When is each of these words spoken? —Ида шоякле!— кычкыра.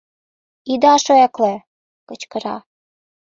—Ида 0.73 0.93
шоякле!— 1.03 1.53
кычкыра. 2.07 2.55